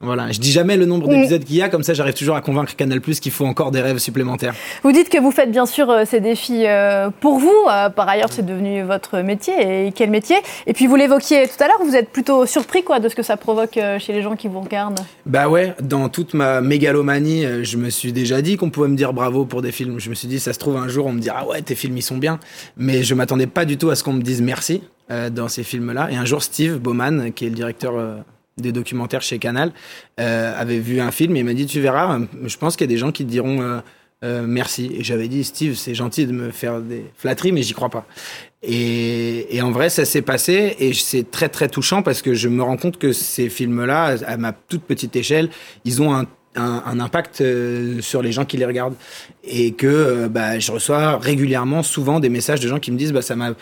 Voilà, 0.03 0.31
je 0.31 0.39
dis 0.39 0.51
jamais 0.51 0.75
le 0.75 0.85
nombre 0.85 1.07
d'épisodes 1.07 1.43
qu'il 1.45 1.55
y 1.55 1.61
a, 1.61 1.69
comme 1.69 1.81
ça 1.81 1.93
j'arrive 1.93 2.13
toujours 2.13 2.35
à 2.35 2.41
convaincre 2.41 2.75
Canal 2.75 2.99
Plus 2.99 3.21
qu'il 3.21 3.31
faut 3.31 3.45
encore 3.45 3.71
des 3.71 3.79
rêves 3.79 3.99
supplémentaires. 3.99 4.53
Vous 4.83 4.91
dites 4.91 5.07
que 5.07 5.17
vous 5.17 5.31
faites 5.31 5.49
bien 5.49 5.65
sûr 5.65 5.89
euh, 5.89 6.03
ces 6.05 6.19
défis 6.19 6.65
euh, 6.65 7.09
pour 7.21 7.39
vous, 7.39 7.55
euh, 7.71 7.89
par 7.89 8.09
ailleurs 8.09 8.27
c'est 8.29 8.45
devenu 8.45 8.83
votre 8.83 9.19
métier, 9.19 9.87
et 9.87 9.91
quel 9.93 10.09
métier? 10.09 10.35
Et 10.67 10.73
puis 10.73 10.87
vous 10.87 10.97
l'évoquiez 10.97 11.47
tout 11.47 11.63
à 11.63 11.67
l'heure, 11.67 11.79
vous 11.85 11.95
êtes 11.95 12.09
plutôt 12.09 12.45
surpris 12.45 12.83
quoi 12.83 12.99
de 12.99 13.07
ce 13.07 13.15
que 13.15 13.23
ça 13.23 13.37
provoque 13.37 13.79
chez 13.99 14.11
les 14.11 14.21
gens 14.21 14.35
qui 14.35 14.49
vous 14.49 14.59
regardent 14.59 14.99
Bah 15.25 15.47
ouais, 15.47 15.73
dans 15.81 16.09
toute 16.09 16.33
ma 16.33 16.59
mégalomanie, 16.59 17.63
je 17.63 17.77
me 17.77 17.89
suis 17.89 18.11
déjà 18.11 18.41
dit 18.41 18.57
qu'on 18.57 18.69
pouvait 18.69 18.89
me 18.89 18.97
dire 18.97 19.13
bravo 19.13 19.45
pour 19.45 19.61
des 19.61 19.71
films. 19.71 19.99
Je 19.99 20.09
me 20.09 20.15
suis 20.15 20.27
dit, 20.27 20.39
ça 20.39 20.51
se 20.51 20.59
trouve 20.59 20.75
un 20.75 20.89
jour 20.89 21.05
on 21.05 21.13
me 21.13 21.19
dira 21.19 21.39
ah 21.41 21.47
ouais 21.47 21.61
tes 21.61 21.75
films 21.75 21.95
ils 21.95 22.01
sont 22.01 22.17
bien, 22.17 22.39
mais 22.75 23.03
je 23.03 23.15
m'attendais 23.15 23.47
pas 23.47 23.63
du 23.63 23.77
tout 23.77 23.89
à 23.89 23.95
ce 23.95 24.03
qu'on 24.03 24.13
me 24.13 24.21
dise 24.21 24.41
merci 24.41 24.81
dans 25.09 25.47
ces 25.47 25.63
films-là. 25.63 26.09
Et 26.11 26.15
un 26.15 26.25
jour 26.25 26.43
Steve 26.43 26.77
Bowman, 26.79 27.31
qui 27.33 27.45
est 27.45 27.49
le 27.49 27.55
directeur 27.55 27.93
des 28.57 28.71
documentaires 28.71 29.21
chez 29.21 29.39
Canal, 29.39 29.71
euh, 30.19 30.53
avait 30.59 30.79
vu 30.79 30.99
un 30.99 31.11
film 31.11 31.35
et 31.35 31.39
il 31.39 31.45
m'a 31.45 31.53
dit 31.53 31.65
tu 31.65 31.79
verras, 31.79 32.19
je 32.43 32.57
pense 32.57 32.75
qu'il 32.75 32.85
y 32.85 32.89
a 32.89 32.93
des 32.93 32.99
gens 32.99 33.11
qui 33.11 33.25
te 33.25 33.29
diront 33.29 33.61
euh, 33.61 33.79
euh, 34.23 34.45
merci. 34.47 34.91
Et 34.97 35.03
j'avais 35.03 35.27
dit 35.27 35.43
Steve, 35.43 35.75
c'est 35.75 35.95
gentil 35.95 36.25
de 36.25 36.31
me 36.31 36.51
faire 36.51 36.79
des 36.79 37.05
flatteries, 37.17 37.51
mais 37.51 37.61
j'y 37.61 37.73
crois 37.73 37.89
pas. 37.89 38.05
Et, 38.61 39.55
et, 39.55 39.61
en 39.61 39.71
vrai, 39.71 39.89
ça 39.89 40.05
s'est 40.05 40.21
passé 40.21 40.77
et 40.79 40.93
c'est 40.93 41.29
très 41.29 41.49
très 41.49 41.67
touchant 41.67 42.01
parce 42.01 42.21
que 42.21 42.33
je 42.33 42.47
me 42.47 42.63
rends 42.63 42.77
compte 42.77 42.97
que 42.97 43.11
ces 43.11 43.49
films-là, 43.49 44.15
à 44.25 44.37
ma 44.37 44.53
toute 44.53 44.83
petite 44.83 45.15
échelle, 45.17 45.49
ils 45.83 46.01
ont 46.01 46.15
un 46.15 46.25
un, 46.55 46.83
un, 46.85 46.99
impact 46.99 47.41
euh, 47.41 48.01
sur 48.01 48.21
les 48.21 48.31
gens 48.31 48.45
qui 48.45 48.57
les 48.57 48.65
regardent 48.65 48.95
et 49.43 49.73
que 49.73 49.87
euh, 49.87 50.29
bah, 50.29 50.59
je 50.59 50.71
reçois 50.71 51.17
régulièrement 51.17 51.83
souvent 51.83 52.19
des 52.19 52.29
messages 52.29 52.59
de 52.59 52.67
gens 52.67 52.79
qui 52.79 52.91
me 52.91 52.97
disent 52.97 53.13
bah 53.13 53.21
ça 53.21 53.35
m'a 53.35 53.53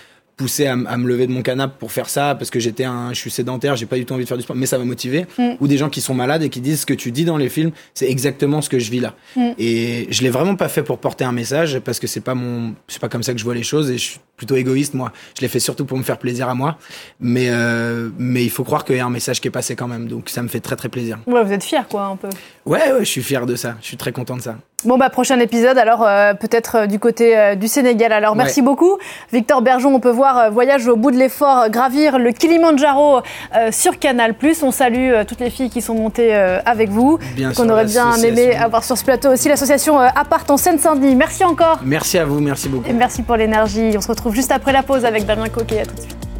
poussé 0.41 0.65
à, 0.65 0.75
me 0.75 1.07
lever 1.07 1.27
de 1.27 1.31
mon 1.31 1.43
canapé 1.43 1.75
pour 1.77 1.91
faire 1.91 2.09
ça 2.09 2.33
parce 2.33 2.49
que 2.49 2.59
j'étais 2.59 2.83
un, 2.83 3.13
je 3.13 3.19
suis 3.19 3.29
sédentaire, 3.29 3.75
j'ai 3.75 3.85
pas 3.85 3.97
du 3.97 4.05
tout 4.05 4.15
envie 4.15 4.23
de 4.23 4.27
faire 4.27 4.37
du 4.37 4.43
sport, 4.43 4.55
mais 4.55 4.65
ça 4.65 4.79
m'a 4.79 4.85
motivé. 4.85 5.27
Mm. 5.37 5.51
Ou 5.59 5.67
des 5.67 5.77
gens 5.77 5.89
qui 5.89 6.01
sont 6.01 6.15
malades 6.15 6.41
et 6.41 6.49
qui 6.49 6.61
disent 6.61 6.81
ce 6.81 6.85
que 6.87 6.95
tu 6.95 7.11
dis 7.11 7.25
dans 7.25 7.37
les 7.37 7.47
films, 7.47 7.71
c'est 7.93 8.09
exactement 8.09 8.59
ce 8.63 8.69
que 8.69 8.79
je 8.79 8.89
vis 8.89 9.01
là. 9.01 9.13
Mm. 9.35 9.51
Et 9.59 10.07
je 10.09 10.23
l'ai 10.23 10.31
vraiment 10.31 10.55
pas 10.55 10.67
fait 10.67 10.81
pour 10.81 10.97
porter 10.97 11.25
un 11.25 11.31
message 11.31 11.79
parce 11.81 11.99
que 11.99 12.07
c'est 12.07 12.21
pas 12.21 12.33
mon, 12.33 12.73
c'est 12.87 12.99
pas 12.99 13.09
comme 13.09 13.21
ça 13.21 13.33
que 13.33 13.39
je 13.39 13.43
vois 13.43 13.53
les 13.53 13.61
choses 13.61 13.91
et 13.91 13.99
je 13.99 14.03
suis 14.03 14.19
plutôt 14.35 14.55
égoïste 14.55 14.95
moi. 14.95 15.11
Je 15.37 15.41
l'ai 15.41 15.47
fait 15.47 15.59
surtout 15.59 15.85
pour 15.85 15.99
me 15.99 16.03
faire 16.03 16.17
plaisir 16.17 16.49
à 16.49 16.55
moi, 16.55 16.79
mais 17.19 17.49
euh, 17.51 18.09
mais 18.17 18.43
il 18.43 18.49
faut 18.49 18.63
croire 18.63 18.83
qu'il 18.83 18.95
y 18.95 18.99
a 18.99 19.05
un 19.05 19.11
message 19.11 19.41
qui 19.41 19.47
est 19.47 19.51
passé 19.51 19.75
quand 19.75 19.87
même, 19.87 20.07
donc 20.07 20.29
ça 20.29 20.41
me 20.41 20.47
fait 20.47 20.59
très 20.59 20.75
très 20.75 20.89
plaisir. 20.89 21.19
Ouais, 21.27 21.43
vous 21.43 21.51
êtes 21.51 21.63
fier 21.63 21.87
quoi 21.87 22.05
un 22.05 22.15
peu. 22.15 22.29
Ouais, 22.65 22.91
ouais, 22.91 22.99
je 23.01 23.09
suis 23.09 23.21
fier 23.21 23.45
de 23.45 23.55
ça. 23.55 23.75
Je 23.81 23.85
suis 23.85 23.97
très 23.97 24.11
content 24.11 24.37
de 24.37 24.41
ça. 24.41 24.57
Bon, 24.83 24.97
bah, 24.97 25.11
prochain 25.11 25.39
épisode, 25.39 25.77
alors 25.77 26.03
euh, 26.03 26.33
peut-être 26.33 26.75
euh, 26.75 26.85
du 26.87 26.97
côté 26.97 27.37
euh, 27.37 27.55
du 27.55 27.67
Sénégal. 27.67 28.11
Alors, 28.11 28.35
merci 28.35 28.63
beaucoup. 28.63 28.97
Victor 29.31 29.61
Bergeon, 29.61 29.93
on 29.93 29.99
peut 29.99 30.09
voir 30.09 30.51
Voyage 30.51 30.87
au 30.87 30.95
bout 30.95 31.11
de 31.11 31.17
l'effort, 31.17 31.69
gravir 31.69 32.17
le 32.17 32.31
Kilimandjaro 32.31 33.21
sur 33.71 33.99
Canal. 33.99 34.35
On 34.63 34.71
salue 34.71 35.11
toutes 35.27 35.39
les 35.39 35.49
filles 35.49 35.69
qui 35.69 35.81
sont 35.81 35.93
montées 35.93 36.33
avec 36.33 36.89
vous. 36.89 37.19
Qu'on 37.55 37.69
aurait 37.69 37.85
bien 37.85 38.15
aimé 38.15 38.55
avoir 38.55 38.83
sur 38.83 38.97
ce 38.97 39.03
plateau 39.03 39.31
aussi 39.31 39.49
l'association 39.49 39.99
Apart 39.99 40.43
en 40.49 40.57
Seine-Saint-Denis. 40.57 41.15
Merci 41.15 41.43
encore. 41.43 41.79
Merci 41.83 42.17
à 42.17 42.25
vous, 42.25 42.39
merci 42.39 42.69
beaucoup. 42.69 42.89
Et 42.89 42.93
merci 42.93 43.21
pour 43.21 43.35
l'énergie. 43.35 43.93
On 43.95 44.01
se 44.01 44.07
retrouve 44.07 44.33
juste 44.33 44.51
après 44.51 44.71
la 44.71 44.83
pause 44.83 45.05
avec 45.05 45.25
Damien 45.25 45.49
Coquet. 45.49 45.81
À 45.81 45.85
tout 45.85 45.95
de 45.95 46.01
suite. 46.01 46.30